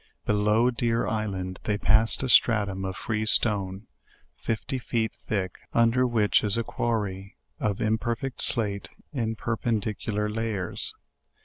Below 0.25 0.71
Deer 0.71 1.05
Island 1.05 1.59
they 1.65 1.77
passed 1.77 2.23
a 2.23 2.29
stratum 2.29 2.85
of 2.85 2.95
free 2.95 3.23
stone, 3.27 3.85
fifty 4.35 4.79
feet 4.79 5.13
thick, 5.13 5.59
under 5.75 6.07
which 6.07 6.43
is 6.43 6.57
a 6.57 6.63
quarry 6.63 7.37
of 7.59 7.79
'imperfect 7.79 8.41
slate 8.41 8.89
in 9.13 9.35
per 9.35 9.55
pendicular 9.55 10.27
layers. 10.27 10.95